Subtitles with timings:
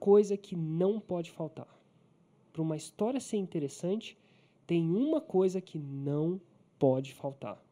[0.00, 1.68] coisa que não pode faltar.
[2.52, 4.16] Para uma história ser interessante,
[4.66, 6.40] tem uma coisa que não
[6.78, 7.62] pode faltar.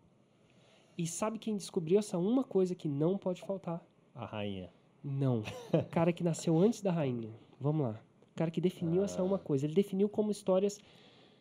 [0.96, 3.82] E sabe quem descobriu essa uma coisa que não pode faltar?
[4.14, 4.70] A rainha.
[5.02, 5.42] Não.
[5.72, 7.30] O cara que nasceu antes da rainha.
[7.60, 8.00] Vamos lá.
[8.32, 9.64] O cara que definiu essa uma coisa.
[9.66, 10.78] Ele definiu como histórias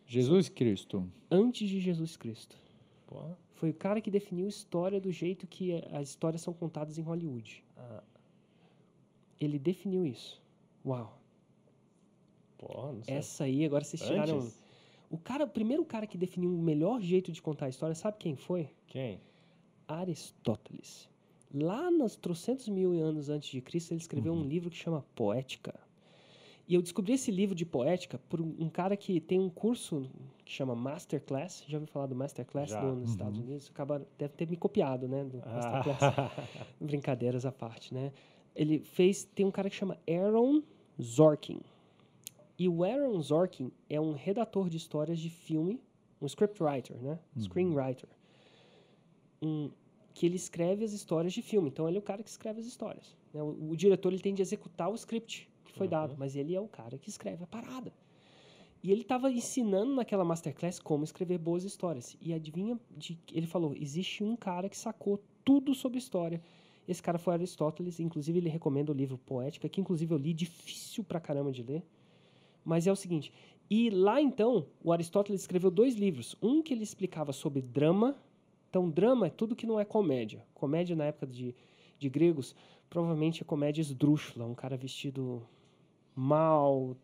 [0.05, 1.05] Jesus Cristo.
[1.29, 2.55] antes de Jesus Cristo.
[3.07, 3.21] Pô.
[3.55, 7.63] Foi o cara que definiu história do jeito que as histórias são contadas em Hollywood.
[7.75, 8.03] Ah,
[9.39, 10.39] Ele definiu isso.
[10.87, 11.19] Uau.
[12.57, 13.15] pô, não sei.
[13.15, 14.37] Essa aí, agora vocês tiraram.
[14.39, 14.63] Antes?
[15.09, 18.17] O cara, o primeiro cara que definiu o melhor jeito de contar a história, sabe
[18.17, 18.69] quem foi?
[18.87, 19.19] Quem?
[19.87, 21.09] Aristóteles.
[21.53, 25.73] Lá nos trocentos mil anos antes de Cristo, ele escreveu um livro que chama Poética.
[26.67, 30.09] E eu descobri esse livro de poética por um, cara que tem um curso
[30.43, 31.63] que chama Masterclass.
[31.65, 33.69] Já ouviu falar do Masterclass do- nos Estados Unidos?
[33.69, 35.23] Acaba, deve ter me copiado, né?
[35.23, 36.03] Do Masterclass.
[36.03, 36.31] Ah,
[36.81, 38.11] Brincadeiras à parte, né?
[38.53, 39.23] Ele fez.
[39.23, 40.61] Tem um cara que chama Aaron
[41.01, 41.61] Zorkin.
[42.57, 45.79] E o Aaron Zorkin é um redator de histórias de filme,
[46.21, 47.19] um scriptwriter, né?
[47.37, 48.09] Screenwriter.
[49.41, 49.69] Um,
[50.13, 51.69] que ele escreve as histórias de filme.
[51.69, 53.15] Então ele é o cara que escreve as histórias.
[53.31, 53.43] né?
[53.43, 56.59] O, o diretor ele tem de executar o script que foi dado, mas ele é
[56.59, 57.93] o cara que escreve a parada.
[58.81, 62.15] E ele estava ensinando naquela masterclass como escrever boas histórias.
[62.21, 66.41] E adivinha, de, ele falou: existe um cara que sacou tudo sobre história.
[66.87, 71.03] Esse cara foi Aristóteles, inclusive ele recomenda o livro Poética, que inclusive eu li, difícil
[71.03, 71.83] pra caramba de ler.
[72.63, 73.33] Mas é o seguinte,
[73.69, 76.35] e lá então, o Aristóteles escreveu dois livros.
[76.41, 78.15] Um que ele explicava sobre drama.
[78.69, 80.45] Então, drama é tudo que não é comédia.
[80.53, 81.53] Comédia na época de,
[81.99, 82.55] de gregos,
[82.89, 85.45] provavelmente é comédia esdrúxula, um cara vestido
[86.15, 86.95] mal,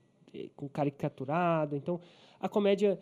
[0.56, 1.76] com caricaturado.
[1.76, 2.00] Então,
[2.40, 3.00] a comédia,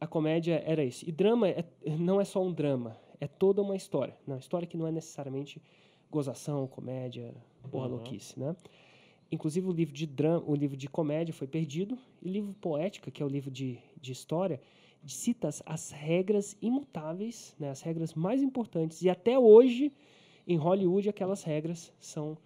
[0.00, 1.06] a comédia era isso.
[1.06, 1.64] E drama é,
[1.98, 4.16] não é só um drama, é toda uma história.
[4.26, 5.60] Uma história que não é necessariamente
[6.12, 7.34] gozação, comédia,
[7.70, 7.92] porra Uhum.
[7.94, 8.54] louquice, né?
[9.30, 11.98] Inclusive o livro de drama, o livro de comédia foi perdido.
[12.22, 14.60] E o livro poética, que é o livro de, de história,
[15.06, 19.00] cita as, as regras imutáveis, né, as regras mais importantes.
[19.02, 19.90] E até hoje,
[20.46, 22.36] em Hollywood, aquelas regras são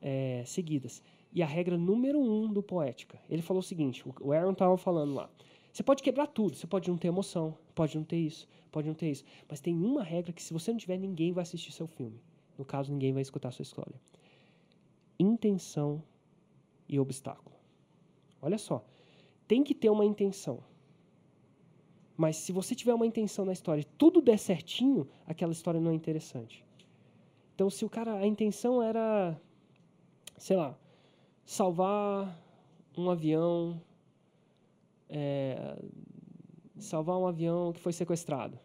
[0.00, 1.02] é, seguidas.
[1.32, 4.76] E a regra número um do Poética, ele falou o seguinte, o- o Aaron estava
[4.76, 5.30] falando lá,
[5.72, 8.94] você pode quebrar tudo, você pode não ter emoção, pode não ter isso, pode não
[8.94, 11.86] ter isso, mas tem uma regra que se você não tiver, ninguém vai assistir seu
[11.86, 12.18] filme.
[12.62, 14.00] No caso, ninguém vai escutar sua história.
[15.18, 16.00] Intenção
[16.88, 17.56] e obstáculo.
[18.40, 18.84] Olha só,
[19.48, 20.62] tem que ter uma intenção.
[22.16, 25.90] Mas se você tiver uma intenção na história e tudo der certinho, aquela história não
[25.90, 26.64] é interessante.
[27.52, 29.36] Então, se o cara, a intenção era,
[30.36, 30.78] sei lá,
[31.44, 32.40] salvar
[32.96, 33.82] um avião,
[35.08, 35.76] é,
[36.78, 38.56] salvar um avião que foi sequestrado.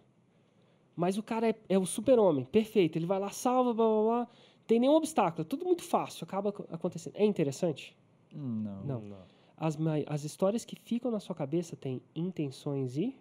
[0.97, 2.97] Mas o cara é, é o super-homem, perfeito.
[2.97, 4.28] Ele vai lá, salva, blá, blá, blá.
[4.66, 7.16] Tem nenhum obstáculo, é tudo muito fácil, acaba ac- acontecendo.
[7.16, 7.96] É interessante?
[8.34, 8.84] Não.
[8.84, 9.02] Não.
[9.02, 9.18] Não.
[9.56, 13.16] As, as histórias que ficam na sua cabeça têm intenções e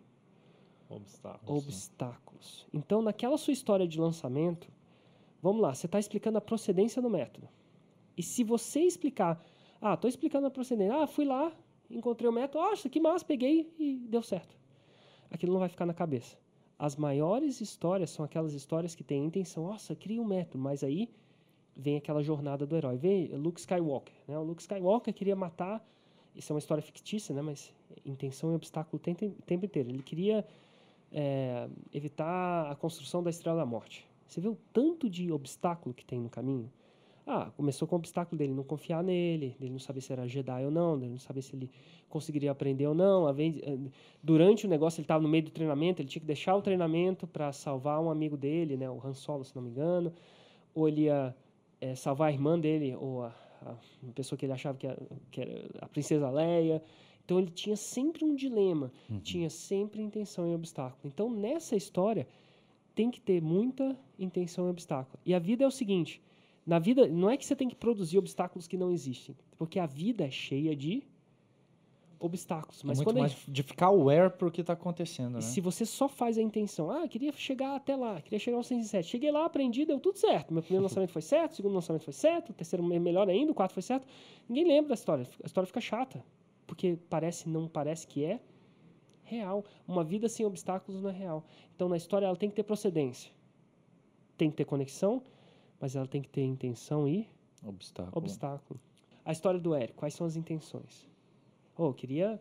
[0.88, 1.64] Obstáculos.
[1.66, 2.66] obstáculos.
[2.72, 4.68] Então, naquela sua história de lançamento,
[5.42, 7.48] vamos lá, você está explicando a procedência do método.
[8.16, 9.44] E se você explicar,
[9.80, 11.52] ah, estou explicando a procedência, ah, fui lá,
[11.90, 14.56] encontrei o método, nossa, que massa, peguei e deu certo.
[15.30, 16.38] Aquilo não vai ficar na cabeça.
[16.78, 20.84] As maiores histórias são aquelas histórias que têm a intenção, nossa, cria um método, mas
[20.84, 21.08] aí
[21.74, 22.96] vem aquela jornada do herói.
[22.96, 24.14] Vem Luke Skywalker.
[24.28, 24.38] Né?
[24.38, 25.86] O Luke Skywalker queria matar,
[26.34, 27.40] isso é uma história fictícia, né?
[27.40, 27.72] mas
[28.04, 29.24] intenção e obstáculo o tempo,
[29.64, 29.88] inteiro.
[29.88, 30.46] Ele queria
[31.10, 34.06] é, evitar a construção da Estrela da Morte.
[34.26, 36.70] Você vê o tanto de obstáculo que tem no caminho?
[37.28, 40.64] Ah, começou com o obstáculo dele não confiar nele, dele não saber se era Jedi
[40.64, 41.68] ou não, dele não saber se ele
[42.08, 43.28] conseguiria aprender ou não.
[43.28, 43.90] Eh,
[44.22, 47.26] Durante o negócio, ele estava no meio do treinamento, ele tinha que deixar o treinamento
[47.26, 50.12] para salvar um amigo dele, né, o Han Solo, se não me engano.
[50.72, 51.34] Ou ele ia
[51.80, 53.74] eh, salvar a irmã dele, ou a, a
[54.14, 54.98] pessoa que ele achava que era,
[55.32, 56.80] que era a princesa Leia.
[57.24, 61.00] Então ele tinha sempre um dilema, tinha sempre intenção e obstáculo.
[61.04, 62.24] Então nessa história
[62.94, 65.18] tem que ter muita intenção e obstáculo.
[65.26, 66.22] E a vida é o seguinte:
[66.66, 69.86] na vida não é que você tem que produzir obstáculos que não existem, porque a
[69.86, 71.02] vida é cheia de
[72.18, 72.82] obstáculos.
[72.82, 75.38] É Mas muito quando a mais gente- de ficar aware pro que tá acontecendo, né?
[75.40, 78.66] e se você só faz a intenção, ah, queria chegar até lá, queria chegar aos
[78.66, 79.06] 107.
[79.06, 80.52] Cheguei lá, aprendi, deu tudo certo.
[80.52, 83.52] Meu primeiro lançamento foi certo, o segundo lançamento foi certo, o terceiro me- melhor ainda,
[83.52, 84.06] o quarto foi certo.
[84.48, 85.26] Ninguém lembra da história.
[85.42, 86.24] A história fica chata,
[86.66, 88.40] porque parece, não parece que é
[89.22, 89.64] real.
[89.86, 91.44] Uma vida sem obstáculos não é real.
[91.74, 93.30] Então, na história, ela tem que ter procedência.
[94.38, 95.22] Tem que ter conexão,
[95.80, 97.28] mas ela tem que ter intenção e
[97.64, 98.12] Obstáculo.
[98.16, 98.80] obstáculo.
[99.24, 101.08] A história do Eric, quais são as intenções?
[101.76, 102.40] Oh, eu queria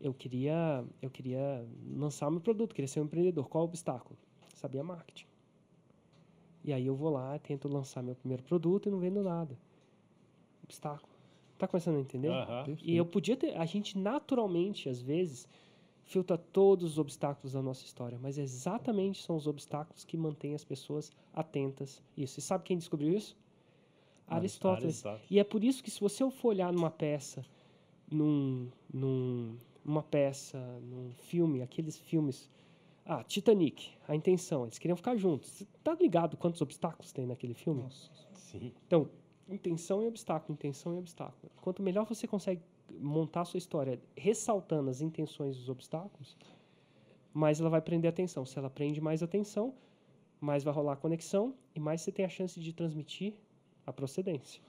[0.00, 3.48] eu queria eu queria lançar meu produto, queria ser um empreendedor.
[3.48, 4.18] Qual o obstáculo?
[4.54, 5.26] Sabia marketing.
[6.62, 9.58] E aí eu vou lá, tento lançar meu primeiro produto e não vendo nada.
[10.62, 11.10] Obstáculo.
[11.58, 12.30] Tá começando a entender?
[12.82, 13.56] E eu podia ter.
[13.56, 15.46] A gente naturalmente, às vezes,
[16.10, 20.64] filtra todos os obstáculos da nossa história, mas exatamente são os obstáculos que mantêm as
[20.64, 22.02] pessoas atentas.
[22.16, 22.40] Isso.
[22.40, 23.36] E sabe quem descobriu isso?
[24.26, 25.06] Aristóteles.
[25.06, 25.30] Aristóteles.
[25.30, 27.46] E é por isso que se você for olhar numa peça,
[28.10, 32.50] num, num, numa peça, num filme, aqueles filmes.
[33.06, 35.48] Ah, Titanic, a intenção, eles queriam ficar juntos.
[35.48, 37.86] Você tá ligado quantos obstáculos tem naquele filme?
[38.34, 38.72] Sim.
[38.84, 39.08] Então,
[39.48, 41.52] intenção e obstáculo, intenção e obstáculo.
[41.60, 42.62] Quanto melhor você consegue
[42.98, 46.36] montar sua história ressaltando as intenções e os obstáculos,
[47.32, 48.44] mais ela vai prender atenção.
[48.44, 49.74] Se ela prende mais atenção,
[50.40, 53.34] mais vai rolar a conexão e mais você tem a chance de transmitir
[53.86, 54.62] a procedência.